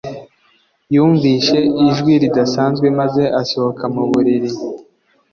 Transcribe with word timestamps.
Yumvise 0.95 1.57
ijwi 1.87 2.13
ridasanzwe 2.23 2.87
maze 2.99 3.23
asohoka 3.41 3.83
mu 3.93 4.03
buriri 4.09 4.49